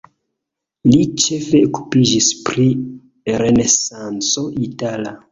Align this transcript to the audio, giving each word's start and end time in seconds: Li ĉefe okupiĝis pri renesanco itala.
Li 0.93 1.01
ĉefe 1.23 1.59
okupiĝis 1.67 2.29
pri 2.47 2.65
renesanco 3.41 4.47
itala. 4.69 5.13